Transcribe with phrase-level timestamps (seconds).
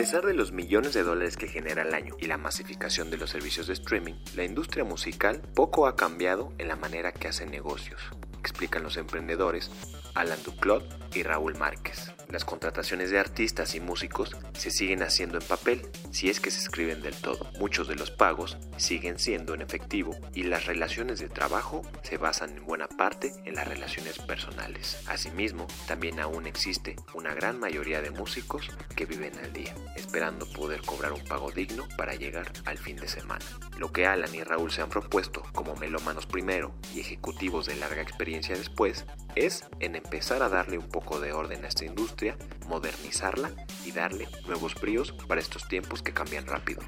[0.00, 3.28] pesar de los millones de dólares que genera al año y la masificación de los
[3.28, 8.00] servicios de streaming, la industria musical poco ha cambiado en la manera que hace negocios,
[8.38, 9.70] explican los emprendedores
[10.14, 12.14] Alan Duclot y Raúl Márquez.
[12.30, 16.60] Las contrataciones de artistas y músicos se siguen haciendo en papel, si es que se
[16.60, 17.50] escriben del todo.
[17.58, 22.56] Muchos de los pagos siguen siendo en efectivo y las relaciones de trabajo se basan
[22.56, 25.02] en buena parte en las relaciones personales.
[25.08, 30.82] Asimismo, también aún existe una gran mayoría de músicos que viven al día, esperando poder
[30.82, 33.44] cobrar un pago digno para llegar al fin de semana.
[33.76, 38.02] Lo que Alan y Raúl se han propuesto como melómanos primero y ejecutivos de larga
[38.02, 42.36] experiencia después es en empezar a darle un poco de orden a esta industria,
[42.66, 43.50] modernizarla
[43.84, 46.80] y darle nuevos bríos para estos tiempos que cambian rápido.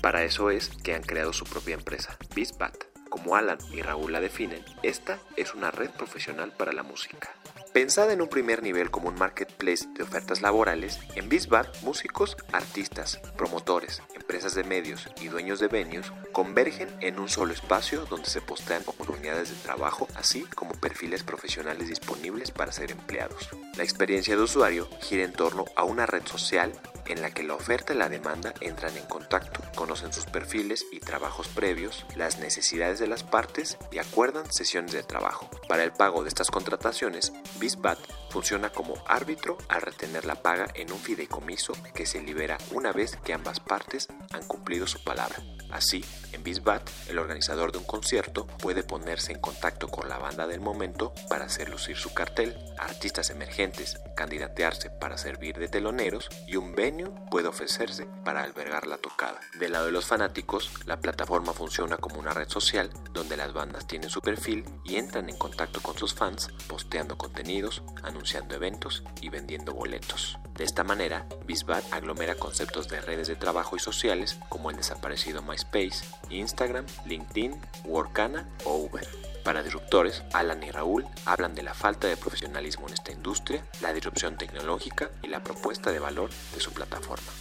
[0.00, 2.76] Para eso es que han creado su propia empresa, BizBat.
[3.08, 7.28] Como Alan y Raúl la definen, esta es una red profesional para la música.
[7.72, 13.18] Pensada en un primer nivel como un marketplace de ofertas laborales, en BizBat músicos, artistas,
[13.38, 18.42] promotores, empresas de medios y dueños de venues convergen en un solo espacio donde se
[18.42, 23.48] postean oportunidades de trabajo, así como perfiles profesionales disponibles para ser empleados.
[23.78, 26.72] La experiencia de usuario gira en torno a una red social
[27.06, 31.00] en la que la oferta y la demanda entran en contacto, conocen sus perfiles y
[31.00, 35.50] trabajos previos, las necesidades de las partes y acuerdan sesiones de trabajo.
[35.68, 40.90] Para el pago de estas contrataciones, BizBat funciona como árbitro al retener la paga en
[40.90, 45.36] un fideicomiso que se libera una vez que ambas partes han cumplido su palabra.
[45.70, 50.46] Así, en Bizbat, el organizador de un concierto puede ponerse en contacto con la banda
[50.46, 56.56] del momento para hacer lucir su cartel, artistas emergentes, candidatearse para servir de teloneros y
[56.56, 59.40] un venue puede ofrecerse para albergar la tocada.
[59.58, 63.86] Del lado de los fanáticos, la plataforma funciona como una red social donde las bandas
[63.86, 69.28] tienen su perfil y entran en contacto con sus fans, posteando contenidos, anunciando eventos y
[69.28, 70.38] vendiendo boletos.
[70.56, 75.42] De esta manera, Bizbat aglomera conceptos de redes de trabajo y sociales como el desaparecido
[75.42, 79.06] MySpace, Instagram, LinkedIn, Workana o Uber.
[79.44, 83.92] Para disruptores, Alan y Raúl hablan de la falta de profesionalismo en esta industria, la
[83.92, 87.32] disrupción tecnológica y la propuesta de valor de su plataforma.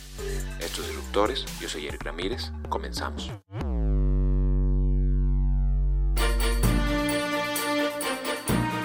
[0.60, 3.32] Estos disruptores, yo soy Eric Ramírez, comenzamos.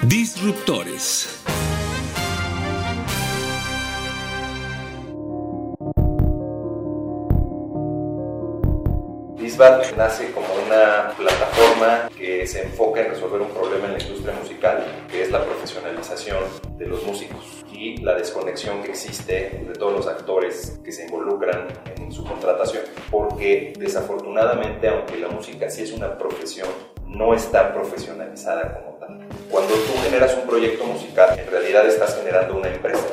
[0.03, 1.46] Disruptores.
[9.57, 14.85] Nace como una plataforma que se enfoca en resolver un problema en la industria musical,
[15.09, 16.43] que es la profesionalización
[16.77, 21.69] de los músicos y la desconexión que existe de todos los actores que se involucran
[21.95, 22.83] en su contratación.
[23.09, 26.69] Porque desafortunadamente, aunque la música sí es una profesión,
[27.07, 29.27] no está profesionalizada como tal.
[29.49, 33.07] Cuando tú generas un proyecto musical, en realidad estás generando una empresa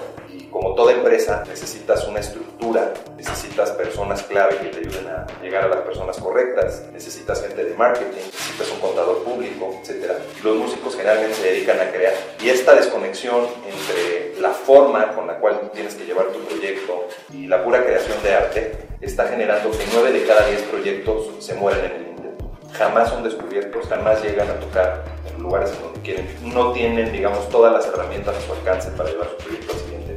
[0.64, 5.68] como toda empresa, necesitas una estructura, necesitas personas clave que te ayuden a llegar a
[5.68, 10.12] las personas correctas, necesitas gente de marketing, necesitas un contador público, etc.
[10.42, 12.14] Los músicos generalmente se dedican a crear.
[12.42, 17.46] Y esta desconexión entre la forma con la cual tienes que llevar tu proyecto y
[17.46, 18.72] la pura creación de arte
[19.02, 22.58] está generando que 9 de cada 10 proyectos se mueren en el intento.
[22.72, 26.26] Jamás son descubiertos, jamás llegan a tocar en lugares en donde quieren.
[26.42, 30.13] No tienen, digamos, todas las herramientas a su alcance para llevar su proyecto al siguiente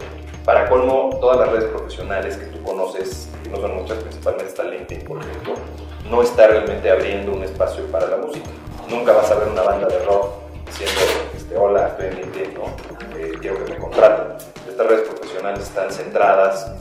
[0.48, 4.64] para colmo, todas las redes profesionales que tú conoces, que no son muchas, principalmente está
[4.64, 5.56] LinkedIn, por ejemplo,
[6.10, 8.48] no está realmente abriendo un espacio para la música.
[8.88, 10.36] Nunca vas a ver una banda de rock
[10.66, 11.02] diciendo,
[11.36, 12.64] este, hola, estoy en LinkedIn, ¿no?
[13.18, 14.38] Eh, quiero que me contraten.
[14.70, 16.72] Estas redes profesionales están centradas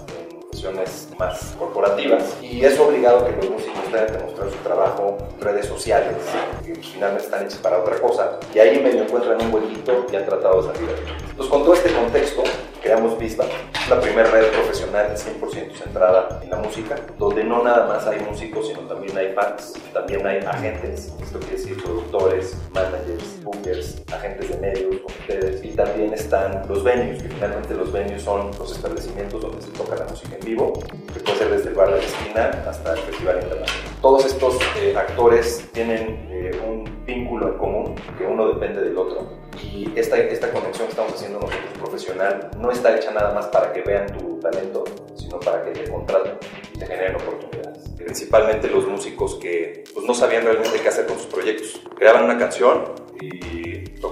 [1.18, 5.66] más corporativas y es obligado que los músicos tengan que mostrar su trabajo en redes
[5.66, 6.16] sociales,
[6.64, 10.24] que finalmente están hechas para otra cosa, y ahí medio encuentran un huequito y han
[10.24, 10.90] tratado de salir.
[11.30, 12.42] Entonces, con todo este contexto,
[12.82, 13.48] creamos Bizbat,
[13.88, 18.20] la primera red profesional profesional 100% centrada en la música, donde no nada más hay
[18.20, 24.48] músicos, sino también hay fans, también hay agentes, esto quiere decir productores, managers, bookers, agentes
[24.50, 29.40] de medios, ustedes, y también están los venues, que finalmente los venues son los establecimientos
[29.40, 30.72] donde se toca la música en vivo,
[31.12, 33.94] que puede ser desde el bar de la esquina hasta el Festival Internacional.
[34.02, 39.26] Todos estos eh, actores tienen eh, un vínculo en común, que uno depende del otro,
[39.62, 43.72] y esta, esta conexión que estamos haciendo nosotros profesional no está hecha nada más para
[43.72, 46.34] que vean tu talento, sino para que te contraten
[46.74, 47.88] y te generen oportunidades.
[47.96, 51.80] Principalmente los músicos que pues, no sabían realmente qué hacer con sus proyectos.
[51.96, 52.84] Creaban una canción
[53.20, 53.65] y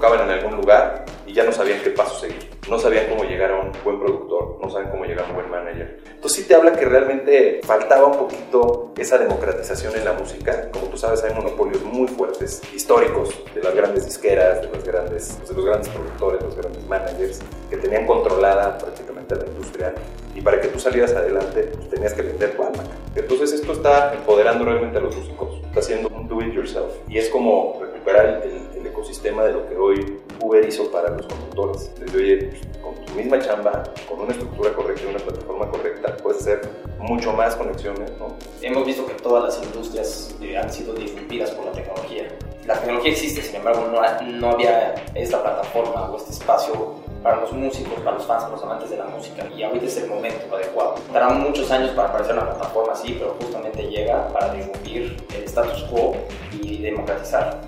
[0.05, 2.51] tocaban en algún lugar y ya no sabían qué paso seguir.
[2.69, 5.51] No sabían cómo llegar a un buen productor, no saben cómo llegar a un buen
[5.51, 5.99] manager.
[6.06, 10.71] Entonces sí te habla que realmente faltaba un poquito esa democratización en la música.
[10.71, 15.49] Como tú sabes, hay monopolios muy fuertes, históricos, de las grandes disqueras, de, las grandes,
[15.49, 17.41] de los grandes productores, los grandes managers,
[17.71, 19.95] que tenían controlada prácticamente la industria.
[20.35, 22.83] Y para que tú salieras adelante, pues, tenías que vender tu alma.
[23.15, 25.62] Entonces esto está empoderando realmente a los músicos.
[25.65, 26.93] Está haciendo un do it yourself.
[27.09, 28.74] Y es como recuperar el,
[29.05, 31.91] ecosistema de lo que hoy Uber hizo para los conductores.
[32.01, 36.17] Desde, oye, pues, con tu misma chamba, con una estructura correcta y una plataforma correcta,
[36.17, 36.62] puedes hacer
[36.99, 38.11] mucho más conexiones.
[38.19, 38.35] ¿no?
[38.62, 42.29] Hemos visto que todas las industrias eh, han sido disrumpidas por la tecnología.
[42.67, 44.01] La tecnología existe, sin embargo, no,
[44.39, 48.62] no había esta plataforma o este espacio para los músicos, para los fans, para los
[48.62, 49.47] amantes de la música.
[49.55, 50.95] Y ahorita es el momento adecuado.
[51.12, 55.83] Dará muchos años para aparecer una plataforma así, pero justamente llega para disrumpir el status
[55.85, 56.17] quo
[56.62, 57.61] y democratizar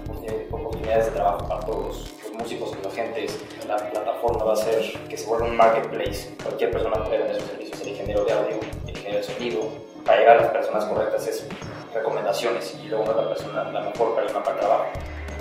[0.86, 3.38] oportunidades de trabajo para todos los músicos agentes.
[3.66, 6.36] La plataforma va a ser que se vuelva un marketplace.
[6.42, 9.60] Cualquier persona puede vender sus servicios, el ingeniero de audio, el ingeniero de sonido.
[10.04, 11.46] Para llegar a las personas correctas es
[11.92, 14.84] recomendaciones y luego la, persona, la mejor persona para el trabajo.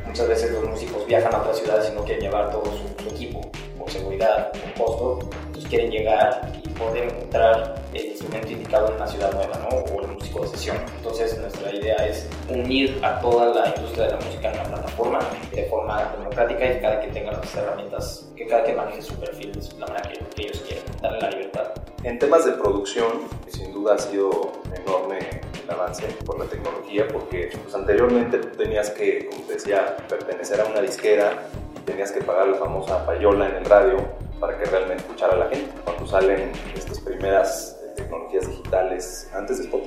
[0.08, 3.42] Muchas veces los músicos viajan a otras ciudades y no quieren llevar todo su, equipo
[3.78, 9.08] por seguridad, por costo, entonces quieren llegar y poder encontrar el instrumento indicado en una
[9.08, 9.78] ciudad nueva, ¿no?
[9.94, 10.78] O el músico de sesión.
[10.98, 15.20] Entonces nuestra idea es unir a toda la de la música en una plataforma
[15.52, 19.54] de forma democrática y cada que tenga las herramientas, que cada que maneje su perfil
[19.54, 21.72] de la manera que, ellos quieren, darle la libertad.
[22.04, 23.08] En temas de producción,
[23.48, 25.20] sin duda ha sido enorme
[25.64, 30.60] el avance por la tecnología, porque pues, anteriormente tú tenías que, como te decía, pertenecer
[30.62, 33.98] a una disquera y tenías que pagar la famosa payola en el radio
[34.40, 35.72] para que realmente escuchara a la gente.
[35.84, 39.85] Cuando salen estas primeras tecnologías digitales, antes de Spotify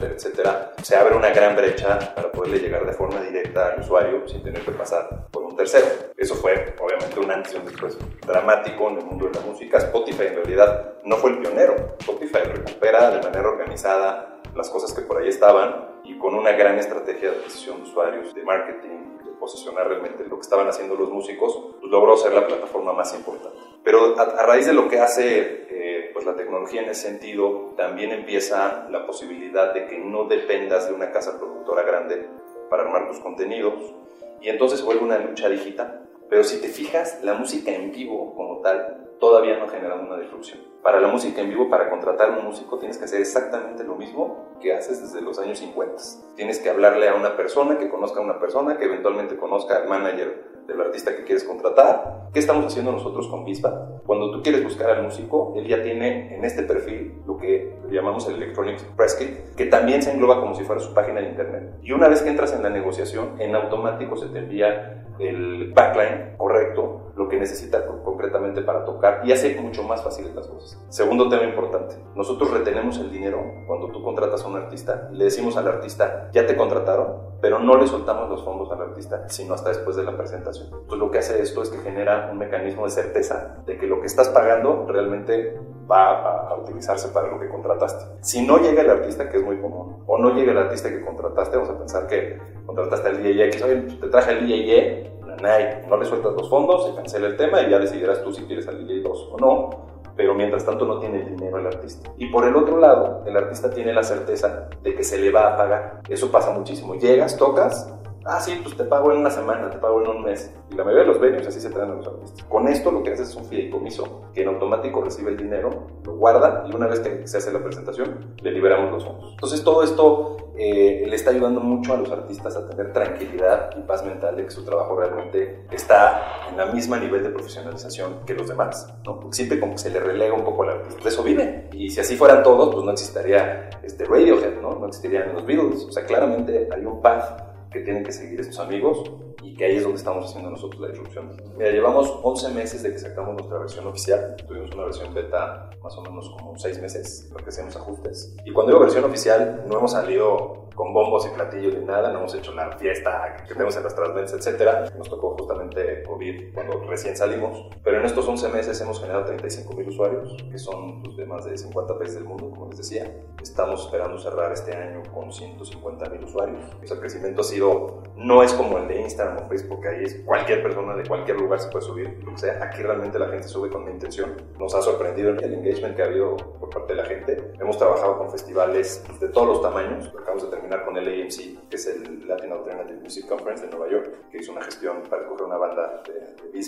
[0.00, 4.42] etcétera, se abre una gran brecha para poderle llegar de forma directa al usuario sin
[4.42, 5.86] tener que pasar por un tercero.
[6.16, 7.96] Eso fue obviamente un antes y un después
[8.26, 9.78] dramático en el mundo de la música.
[9.78, 11.96] Spotify en realidad no fue el pionero.
[12.00, 16.78] Spotify recupera de manera organizada las cosas que por ahí estaban y con una gran
[16.78, 21.56] estrategia de adquisición de usuarios, de marketing, posicionar realmente lo que estaban haciendo los músicos,
[21.80, 23.56] pues logró ser la plataforma más importante.
[23.84, 28.10] Pero a, raíz de lo que hace eh, pues la tecnología en ese sentido, también
[28.10, 32.28] empieza la posibilidad de que no dependas de una casa productora grande
[32.68, 33.94] para armar tus contenidos
[34.40, 36.08] y entonces vuelve una lucha digital.
[36.28, 40.58] Pero si te fijas, la música en vivo como tal todavía no genera una disrupción.
[40.82, 43.94] Para la música en vivo, para contratar a un músico, tienes que hacer exactamente lo
[43.94, 46.02] mismo que haces desde los años 50.
[46.34, 49.88] Tienes que hablarle a una persona que conozca a una persona, que eventualmente conozca al
[49.88, 52.28] manager del artista que quieres contratar.
[52.32, 54.00] ¿Qué estamos haciendo nosotros con Vispa?
[54.04, 58.28] Cuando tú quieres buscar al músico, él ya tiene en este perfil lo que llamamos
[58.28, 61.78] el Electronic Press Kit, que también se engloba como si fuera su página de internet.
[61.82, 66.36] Y una vez que entras en la negociación, en automático se te envía el backline
[66.36, 70.80] correcto, lo que necesita concretamente para tocar y hace mucho más fáciles las cosas.
[70.88, 75.24] Segundo tema importante, nosotros retenemos el dinero cuando tú contratas a un artista y le
[75.24, 79.54] decimos al artista, ya te contrataron, pero no le soltamos los fondos al artista, sino
[79.54, 80.70] hasta después de la presentación.
[80.86, 84.00] Pues lo que hace esto es que genera un mecanismo de certeza de que lo
[84.00, 85.58] que estás pagando realmente
[85.90, 88.04] va a, utilizarse para lo que contrataste.
[88.20, 91.04] Si no llega el artista, que es muy común, o no llega el artista que
[91.04, 96.04] contrataste, vamos a pensar que contrataste al DJ pues, te traje al DJ, no le
[96.04, 99.02] sueltas los fondos, se cancela el tema y ya decidirás tú si quieres al DJ
[99.02, 102.10] 2 o no pero mientras tanto no tiene dinero el artista.
[102.18, 105.54] Y por el otro lado, el artista tiene la certeza de que se le va
[105.54, 106.00] a pagar.
[106.08, 106.96] Eso pasa muchísimo.
[106.96, 107.94] Llegas, tocas,
[108.28, 110.52] ah, sí, pues te pago en una semana, te pago en un mes.
[110.70, 112.42] Y la mayoría de los venues así se traen a los artistas.
[112.44, 115.70] Con esto lo que haces es un fideicomiso que en automático recibe el dinero,
[116.04, 119.30] lo guarda y una vez que se hace la presentación, le liberamos los fondos.
[119.32, 123.80] Entonces todo esto eh, le está ayudando mucho a los artistas a tener tranquilidad y
[123.82, 128.34] paz mental de que su trabajo realmente está en la misma nivel de profesionalización que
[128.34, 128.92] los demás.
[129.04, 129.32] ¿no?
[129.32, 131.02] Siempre como que se le relega un poco al artista.
[131.02, 131.68] De eso vive.
[131.72, 134.74] Y si así fueran todos, pues no existiría este Radiohead, ¿no?
[134.74, 135.84] No existirían los Beatles.
[135.84, 139.10] O sea, claramente hay un path que tienen que seguir estos amigos
[139.42, 141.36] y que ahí es donde estamos haciendo nosotros la disrupción.
[141.56, 145.96] Mira, llevamos 11 meses de que sacamos nuestra versión oficial, tuvimos una versión beta más
[145.96, 148.34] o menos como 6 meses, lo que hacemos ajustes.
[148.44, 152.20] Y cuando digo versión oficial, no hemos salido con bombos y platillos ni nada, no
[152.20, 154.84] hemos hecho la fiesta que tenemos en nuestras ventas, etcétera.
[154.96, 159.74] Nos tocó justamente COVID cuando recién salimos, pero en estos 11 meses hemos generado 35
[159.74, 163.12] mil usuarios, que son pues, de más de 50 países del mundo, como les decía.
[163.42, 166.62] Estamos esperando cerrar este año con 150 mil usuarios.
[166.80, 170.04] O sea, el crecimiento ha sido, no es como el de Instagram o Facebook, ahí
[170.04, 172.62] es cualquier persona de cualquier lugar se puede subir, que sea.
[172.62, 174.36] Aquí realmente la gente sube con una intención.
[174.56, 177.52] Nos ha sorprendido el engagement que ha habido por parte de la gente.
[177.58, 180.06] Hemos trabajado con festivales de todos los tamaños.
[180.16, 183.90] Acabamos de terminar con el AMC, que es el Latin Alternative Music Conference de Nueva
[183.90, 186.58] York, que hizo una gestión para coger una banda de, de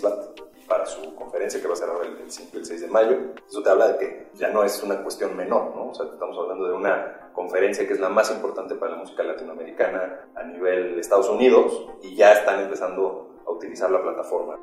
[0.71, 3.19] para su conferencia que va a ser ahora el, 5 y el 6 de mayo.
[3.49, 5.91] Eso te habla de que ya no es una cuestión menor, ¿no?
[5.91, 9.25] O sea, estamos hablando de una conferencia que es la más importante para la música
[9.25, 14.59] latinoamericana a nivel Estados Unidos y ya están empezando a utilizar la plataforma.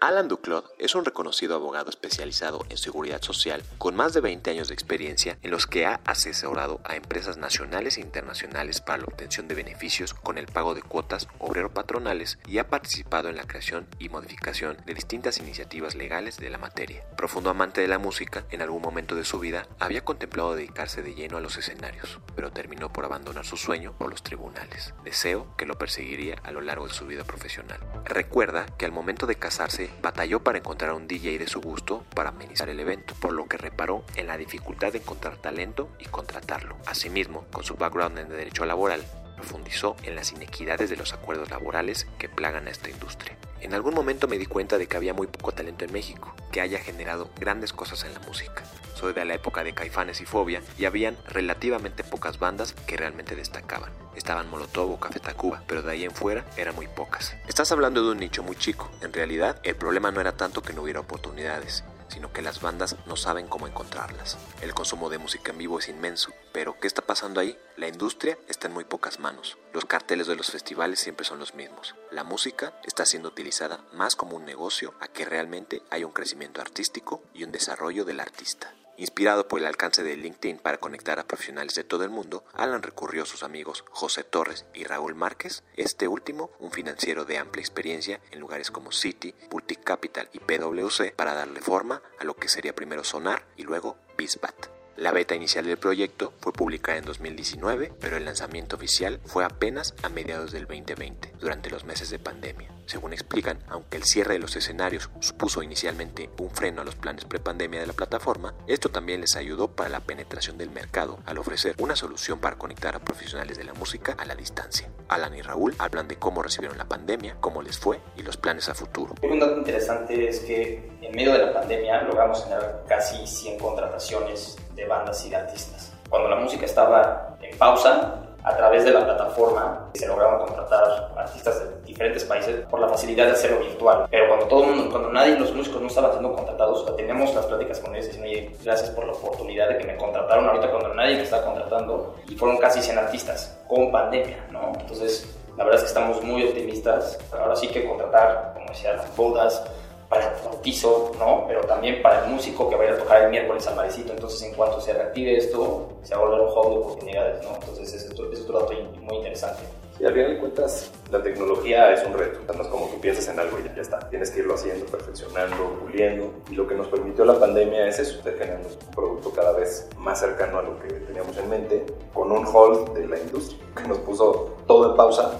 [0.00, 4.68] Alan Duclos es un reconocido abogado especializado en seguridad social con más de 20 años
[4.68, 9.46] de experiencia en los que ha asesorado a empresas nacionales e internacionales para la obtención
[9.46, 14.08] de beneficios con el pago de cuotas obrero-patronales y ha participado en la creación y
[14.08, 17.04] modificación de distintas iniciativas legales de la materia.
[17.18, 21.14] Profundo amante de la música, en algún momento de su vida había contemplado dedicarse de
[21.14, 25.66] lleno a los escenarios, pero terminó por abandonar su sueño por los tribunales, deseo que
[25.66, 27.80] lo perseguiría a lo largo de su vida profesional.
[28.06, 32.30] Recuerda que al momento de casarse batalló para encontrar un DJ de su gusto para
[32.30, 36.76] amenizar el evento, por lo que reparó en la dificultad de encontrar talento y contratarlo.
[36.86, 39.04] Asimismo, con su background en derecho laboral,
[39.40, 43.36] profundizó en las inequidades de los acuerdos laborales que plagan a esta industria.
[43.60, 46.60] En algún momento me di cuenta de que había muy poco talento en México, que
[46.60, 48.64] haya generado grandes cosas en la música.
[48.94, 53.34] Soy de la época de Caifanes y Fobia y habían relativamente pocas bandas que realmente
[53.34, 53.90] destacaban.
[54.14, 57.34] Estaban Molotov o Café Tacuba, pero de ahí en fuera eran muy pocas.
[57.48, 58.90] Estás hablando de un nicho muy chico.
[59.00, 62.96] En realidad, el problema no era tanto que no hubiera oportunidades, sino que las bandas
[63.06, 64.36] no saben cómo encontrarlas.
[64.60, 67.58] El consumo de música en vivo es inmenso, pero ¿qué está pasando ahí?
[67.76, 69.56] La industria está en muy pocas manos.
[69.72, 71.94] Los carteles de los festivales siempre son los mismos.
[72.10, 76.60] La música está siendo utilizada más como un negocio a que realmente hay un crecimiento
[76.60, 78.74] artístico y un desarrollo del artista.
[79.00, 82.82] Inspirado por el alcance de LinkedIn para conectar a profesionales de todo el mundo, Alan
[82.82, 87.62] recurrió a sus amigos José Torres y Raúl Márquez, este último un financiero de amplia
[87.62, 92.50] experiencia en lugares como Citi, Boutique Capital y PwC, para darle forma a lo que
[92.50, 94.79] sería primero Sonar y luego Bisbat.
[95.00, 99.94] La beta inicial del proyecto fue publicada en 2019, pero el lanzamiento oficial fue apenas
[100.02, 102.70] a mediados del 2020, durante los meses de pandemia.
[102.84, 107.24] Según explican, aunque el cierre de los escenarios supuso inicialmente un freno a los planes
[107.24, 111.76] prepandemia de la plataforma, esto también les ayudó para la penetración del mercado al ofrecer
[111.78, 114.90] una solución para conectar a profesionales de la música a la distancia.
[115.08, 118.68] Alan y Raúl hablan de cómo recibieron la pandemia, cómo les fue y los planes
[118.68, 119.14] a futuro.
[119.22, 124.58] Un dato interesante es que en medio de la pandemia logramos generar casi 100 contrataciones
[124.74, 125.92] de bandas y de artistas.
[126.08, 131.60] Cuando la música estaba en pausa, a través de la plataforma se lograron contratar artistas
[131.60, 134.06] de diferentes países por la facilidad de hacerlo virtual.
[134.10, 137.80] Pero cuando todo el cuando nadie, los músicos no estaban siendo contratados, teníamos las pláticas
[137.80, 141.16] con ellos diciendo, oye, gracias por la oportunidad de que me contrataron ahorita cuando nadie
[141.16, 142.16] me está contratando.
[142.28, 144.72] Y fueron casi 100 artistas con pandemia, ¿no?
[144.80, 147.18] Entonces, la verdad es que estamos muy optimistas.
[147.32, 149.62] Ahora sí que contratar, como decía, las bodas,
[150.10, 151.44] para el bautizo, ¿no?
[151.46, 154.12] Pero también para el músico que vaya a tocar el miércoles al marecito.
[154.12, 157.54] Entonces, en cuanto se reactive esto, se va a volver un juego de oportunidades, ¿no?
[157.54, 159.62] Entonces, es otro, es otro dato muy interesante.
[160.00, 162.40] Y al final de cuentas, la tecnología es un reto.
[162.52, 164.00] No es como que piensas en algo y ya está.
[164.08, 166.32] Tienes que irlo haciendo, perfeccionando, puliendo.
[166.50, 169.88] Y lo que nos permitió la pandemia es eso, de generando un producto cada vez
[169.96, 173.86] más cercano a lo que teníamos en mente, con un hold de la industria, que
[173.86, 175.30] nos puso todo en pausa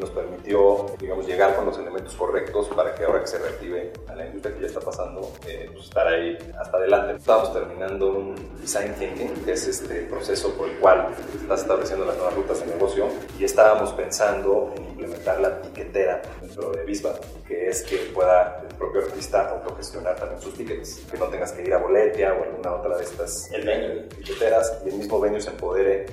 [0.00, 4.14] nos permitió, digamos, llegar con los elementos correctos para que ahora que se reactive a
[4.16, 7.16] la industria que ya está pasando, eh, pues estar ahí hasta adelante.
[7.16, 11.08] Estábamos terminando un design thinking, que es este proceso por el cual
[11.40, 13.06] estás estableciendo las nuevas rutas de negocio,
[13.38, 17.14] y estábamos pensando en implementar la tiquetera dentro de Visba,
[17.46, 21.62] que es que pueda el propio artista autogestionar también sus tickets, que no tengas que
[21.62, 24.08] ir a Boletia o alguna otra de estas el venue.
[24.16, 26.06] tiqueteras y el mismo venue se empodere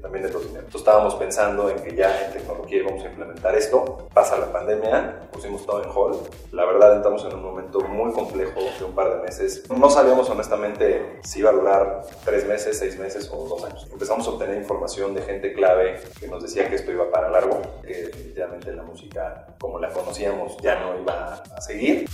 [0.00, 0.64] también de los dineros.
[0.66, 4.08] Entonces, estábamos pensando en que ya en tecnología íbamos a implementar esto.
[4.12, 6.28] Pasa la pandemia, pusimos todo en hold.
[6.52, 9.68] La verdad, estamos en un momento muy complejo de un par de meses.
[9.70, 13.86] No sabíamos honestamente si iba a durar tres meses, seis meses o dos años.
[13.92, 17.60] Empezamos a obtener información de gente clave que nos decía que esto iba para largo,
[17.82, 22.06] que definitivamente la música como la conocíamos ya no iba a seguir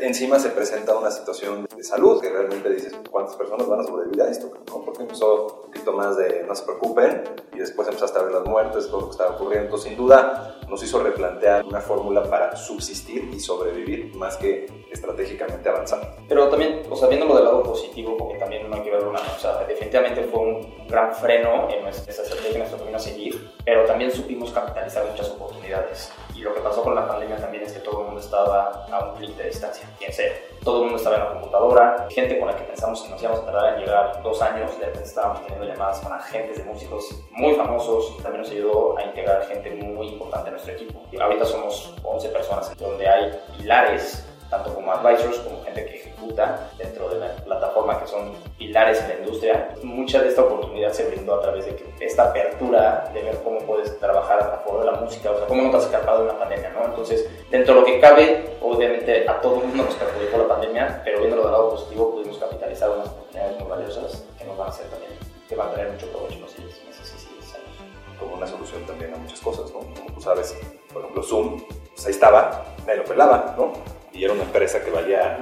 [0.00, 4.22] encima se presenta una situación de salud, que realmente dices, ¿cuántas personas van a sobrevivir
[4.22, 4.50] a esto?
[4.68, 4.84] ¿no?
[4.84, 8.44] Porque empezó un poquito más de no se preocupen y después empezaste a ver las
[8.44, 9.78] muertes, todo lo que estaba ocurriendo.
[9.78, 16.16] Sin duda, nos hizo replantear una fórmula para subsistir y sobrevivir más que estratégicamente avanzar.
[16.28, 19.20] Pero también, o sea, viéndolo del lado positivo, porque también no hay que verlo una,
[19.20, 23.50] o sea, definitivamente fue un gran freno en nuestra estrategia, en nuestro camino a seguir,
[23.64, 26.12] pero también supimos capitalizar muchas oportunidades.
[26.34, 29.04] Y lo que pasó con la pandemia también es que todo el mundo estaba a
[29.06, 30.32] un clic de distancia, quien sea.
[30.64, 33.40] Todo el mundo estaba en la computadora, gente con la que pensamos que nos íbamos
[33.40, 37.22] a tardar en llegar dos años, de repente estábamos teniendo llamadas con agentes de músicos
[37.30, 41.00] muy famosos, también nos ayudó a integrar gente muy importante en nuestro equipo.
[41.12, 46.70] Y ahorita somos 11 personas, donde hay pilares tanto como advisors como gente que ejecuta
[46.76, 49.74] dentro de la plataforma que son pilares en la industria.
[49.82, 53.60] Mucha de esta oportunidad se brindó a través de que esta apertura de ver cómo
[53.60, 56.30] puedes trabajar a favor de la música, o sea, cómo no te has escapado de
[56.30, 56.84] una pandemia, ¿no?
[56.84, 61.00] Entonces, dentro de lo que cabe, obviamente a todo el mundo nos perjudicó la pandemia,
[61.04, 64.70] pero viéndolo del lado positivo pudimos capitalizar unas oportunidades muy valiosas que nos van a
[64.70, 65.12] hacer también,
[65.48, 68.18] que van a traer mucho provecho en los siguientes meses y siguientes años.
[68.18, 69.78] Como una solución también a muchas cosas, ¿no?
[69.78, 70.56] Como tú sabes,
[70.92, 71.62] por ejemplo, Zoom,
[71.94, 73.72] pues ahí estaba, me lo pelaba, ¿no?
[74.12, 75.38] Y era una empresa que valía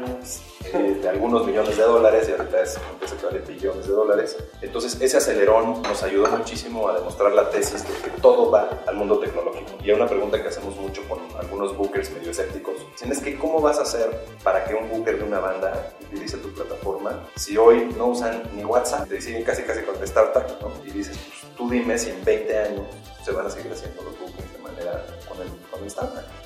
[0.64, 3.92] eh, de algunos millones de dólares y ahorita es una empresa que vale billones de
[3.92, 4.36] dólares.
[4.60, 8.96] Entonces ese acelerón nos ayudó muchísimo a demostrar la tesis de que todo va al
[8.96, 9.72] mundo tecnológico.
[9.82, 12.76] Y hay una pregunta que hacemos mucho con algunos bookers medio escépticos.
[13.00, 14.10] Es que ¿cómo vas a hacer
[14.42, 18.64] para que un booker de una banda utilice tu plataforma si hoy no usan ni
[18.64, 19.08] WhatsApp?
[19.08, 20.70] Te deciden casi casi contestarte ¿no?
[20.84, 22.86] Y dices, pues, tú dime si en 20 años
[23.24, 25.88] se van a seguir haciendo los bookers de manera con el, con el.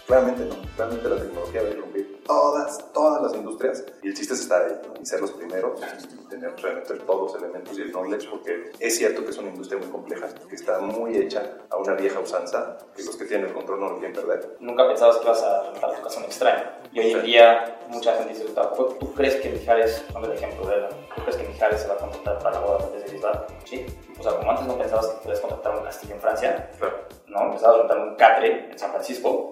[0.07, 1.92] Claramente no, realmente la tecnología va a irrumpir
[2.25, 5.81] todas, todas las industrias y el chiste es estar ahí y ser los primeros
[6.13, 9.51] y tener realmente todos los elementos y el knowledge porque es cierto que es una
[9.51, 13.49] industria muy compleja, que está muy hecha a una vieja usanza que los que tienen
[13.49, 14.57] el control no lo quieren perder.
[14.61, 18.17] Nunca pensabas que ibas a rentar tu casa un extraño y hoy en día mucha
[18.17, 18.47] gente dice,
[19.01, 21.99] ¿tú crees que Mijares, dame el ejemplo de ¿tú crees que Mijares se va a
[21.99, 23.47] contratar para la boda de Bisbal?
[23.65, 23.87] Sí.
[24.19, 26.99] O sea, como antes no pensabas que podías contratar un castillo en Francia, claro.
[27.27, 29.52] no, empezabas a rentar un catre en San Francisco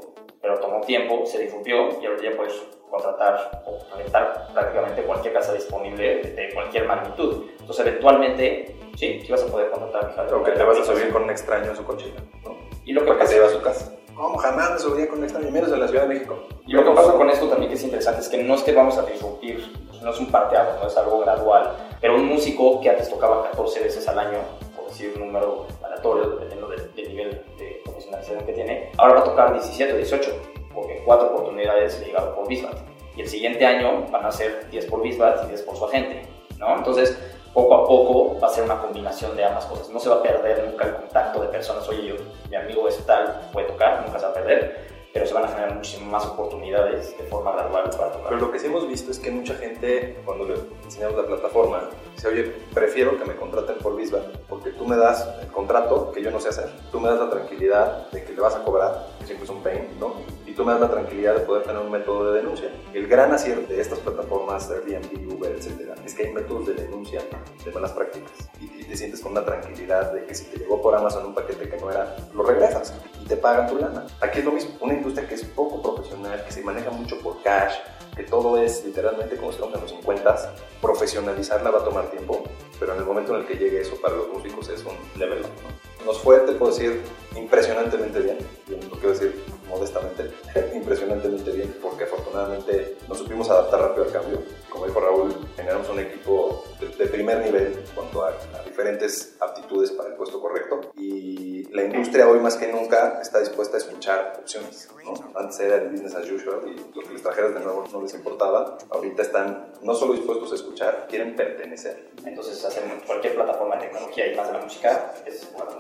[0.81, 2.55] tiempo, se difundió y ahora ya puedes
[2.91, 7.47] contratar o rentar prácticamente cualquier casa disponible de cualquier magnitud.
[7.59, 10.35] Entonces, eventualmente, sí, sí vas a poder contratar.
[10.35, 12.13] O que te vas a subir con un extraño a su coche,
[12.45, 12.57] ¿no?
[12.85, 13.27] Y lo que pasa...
[13.27, 13.93] te lleva a su casa.
[14.15, 15.51] ¿Cómo jamás me subiría con un extraño?
[15.51, 16.37] Menos en la Ciudad de México.
[16.67, 18.73] Y lo que pasa con esto también que es interesante es que no es que
[18.73, 21.75] vamos a disruptir, no es un parteado, no es algo gradual.
[22.01, 24.39] Pero un músico que antes tocaba 14 veces al año,
[24.77, 29.21] por decir un número aleatorio, dependiendo del, del nivel de profesionalización que tiene, ahora va
[29.21, 32.77] a tocar 17 o 18 porque cuatro oportunidades le llegaron por Bisbat.
[33.17, 36.23] Y el siguiente año van a ser 10 por Bisbat y 10 por su agente,
[36.59, 36.77] ¿no?
[36.77, 37.19] Entonces,
[37.53, 39.89] poco a poco va a ser una combinación de ambas cosas.
[39.91, 41.89] No se va a perder nunca el contacto de personas.
[41.89, 42.15] Oye, yo,
[42.49, 45.49] mi amigo es tal, puede tocar, nunca se va a perder pero se van a
[45.49, 48.29] generar muchísimas más oportunidades de forma gradual para tocar.
[48.29, 50.55] Pero lo que sí hemos visto es que mucha gente, cuando le
[50.85, 51.83] enseñamos la plataforma,
[52.15, 56.23] dice, oye, prefiero que me contraten por Bisba, porque tú me das el contrato que
[56.23, 59.09] yo no sé hacer, tú me das la tranquilidad de que le vas a cobrar,
[59.19, 60.15] que siempre es un pain, ¿no?
[60.61, 62.71] Me das la tranquilidad de poder tener un método de denuncia.
[62.93, 67.23] El gran acierto de estas plataformas, Airbnb, Uber, etcétera, es que hay métodos de denuncia
[67.65, 68.31] de malas prácticas.
[68.61, 71.67] Y, te sientes con una tranquilidad de que si te llegó por Amazon un paquete
[71.67, 72.93] que no era, lo regresas
[73.23, 74.07] y te pagan tu lana.
[74.21, 77.43] Aquí es lo mismo, una industria que es poco profesional, que se maneja mucho por
[77.43, 77.77] cash,
[78.15, 82.43] que todo es literalmente como estamos en los 50, profesionalizarla va a tomar tiempo,
[82.79, 85.41] pero en el momento en el que llegue eso para los músicos es un level
[85.41, 86.05] up.
[86.05, 87.01] Nos fue, te puedo decir,
[87.37, 90.31] impresionantemente bien, lo quiero decir modestamente,
[90.75, 94.43] impresionantemente bien, porque afortunadamente nos supimos adaptar rápido al cambio.
[94.81, 99.91] Como dijo Raúl, generamos un equipo de, primer nivel en cuanto a, a, diferentes aptitudes
[99.91, 104.39] para el puesto correcto y la industria hoy más que nunca está dispuesta a escuchar
[104.41, 104.89] opciones.
[105.05, 105.13] ¿no?
[105.35, 108.15] Antes era el business as usual y lo que les trajeras de nuevo no les
[108.15, 108.79] importaba.
[108.91, 112.11] Ahorita están no solo dispuestos a escuchar, quieren pertenecer.
[112.25, 115.73] Entonces hacen cualquier plataforma de tecnología y más de la música es bueno,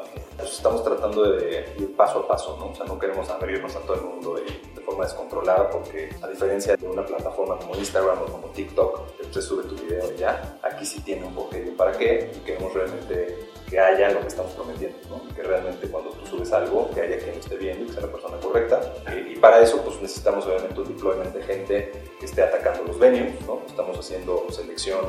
[0.42, 2.68] estamos tratando de ir paso a paso, ¿no?
[2.68, 6.28] O sea, no queremos abrirnos a todo el mundo de, de forma descontrolada porque a
[6.28, 8.89] diferencia de una plataforma como Instagram o como TikTok,
[9.30, 12.38] usted sube tu video y ya, aquí sí tiene un y un para qué y
[12.40, 13.38] queremos realmente
[13.68, 15.34] que haya lo que estamos prometiendo, ¿no?
[15.34, 18.02] que realmente cuando tú subes algo, que haya quien lo esté viendo y que sea
[18.02, 18.80] la persona correcta.
[19.28, 23.40] Y, para eso pues necesitamos obviamente un deployment de gente que esté atacando los venues,
[23.46, 23.62] ¿no?
[23.66, 25.00] estamos haciendo selección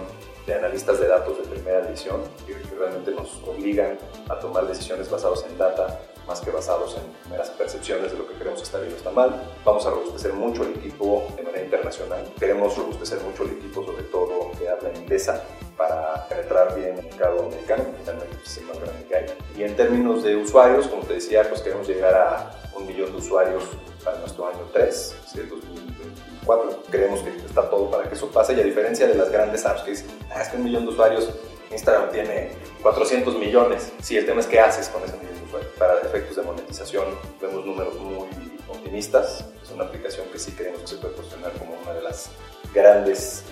[0.45, 3.97] de analistas de datos de primera edición que, que realmente nos obligan
[4.29, 5.99] a tomar decisiones basadas en data
[6.31, 9.11] más que basados en meras percepciones de lo que queremos que está bien o está
[9.11, 9.43] mal.
[9.65, 12.23] Vamos a robustecer mucho el equipo de manera internacional.
[12.39, 15.43] Queremos robustecer mucho el equipo, sobre todo de habla inglesa,
[15.75, 18.01] para penetrar bien el mercado americano, que
[18.45, 19.25] es el más grande que hay.
[19.57, 23.17] Y en términos de usuarios, como te decía, pues queremos llegar a un millón de
[23.17, 23.63] usuarios
[24.01, 26.83] para nuestro año 3, es el 2024.
[26.89, 29.81] Creemos que está todo para que eso pase y a diferencia de las grandes apps
[29.81, 31.29] que dicen, ah, es que un millón de usuarios,
[31.71, 33.91] Instagram tiene 400 millones.
[34.01, 35.71] Sí, el tema es qué haces con ese millón de usuarios.
[35.77, 37.05] Para efectos de monetización
[37.41, 38.27] vemos números muy
[38.67, 39.45] optimistas.
[39.63, 42.29] Es una aplicación que sí creemos que se puede posicionar como una de las
[42.73, 43.43] grandes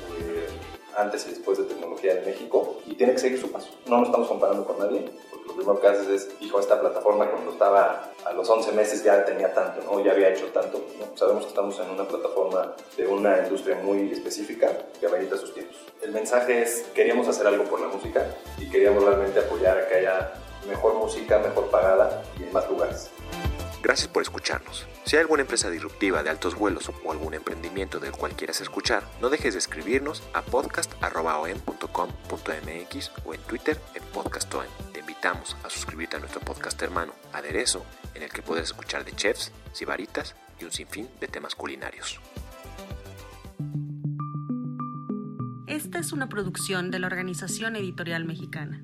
[0.99, 3.69] antes y después de tecnología en México y tiene que seguir su paso.
[3.87, 7.29] No nos estamos comparando con nadie, porque lo primero que haces es, hijo, esta plataforma
[7.29, 10.03] cuando estaba a los 11 meses ya tenía tanto, ¿no?
[10.03, 10.83] ya había hecho tanto.
[10.99, 11.17] ¿no?
[11.17, 15.77] Sabemos que estamos en una plataforma de una industria muy específica que amerita sus tiempos.
[16.01, 18.25] El mensaje es, queríamos hacer algo por la música
[18.57, 20.33] y queríamos realmente apoyar a que haya
[20.67, 23.09] mejor música, mejor pagada y en más lugares.
[23.89, 24.85] Gracias por escucharnos.
[25.03, 29.03] Si hay alguna empresa disruptiva de altos vuelos o algún emprendimiento del cual quieras escuchar,
[29.19, 34.61] no dejes de escribirnos a podcast.om.com.mx o en Twitter en podcastom.
[34.93, 39.13] Te invitamos a suscribirte a nuestro podcast hermano, Aderezo, en el que puedes escuchar de
[39.13, 42.19] chefs, sibaritas y un sinfín de temas culinarios.
[45.65, 48.83] Esta es una producción de la Organización Editorial Mexicana.